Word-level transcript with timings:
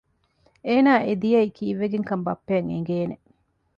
އޭނާ 0.67 0.91
އެ 1.05 1.11
ދިޔައީ 1.21 1.49
ކީއްވެގެންކަން 1.57 2.23
ބައްޕައަށް 2.25 2.71
އެނގޭނެ 2.71 3.15